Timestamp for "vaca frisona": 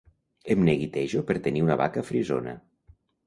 1.83-2.57